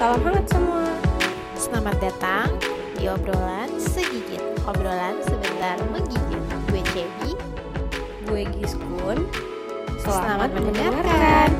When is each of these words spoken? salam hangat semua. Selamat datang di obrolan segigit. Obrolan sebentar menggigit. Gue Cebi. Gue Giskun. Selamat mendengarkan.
salam 0.00 0.24
hangat 0.24 0.48
semua. 0.48 0.88
Selamat 1.60 1.96
datang 2.00 2.48
di 2.96 3.04
obrolan 3.04 3.68
segigit. 3.76 4.40
Obrolan 4.64 5.20
sebentar 5.28 5.76
menggigit. 5.92 6.40
Gue 6.72 6.80
Cebi. 6.96 7.36
Gue 8.24 8.48
Giskun. 8.48 9.28
Selamat 10.00 10.56
mendengarkan. 10.56 11.52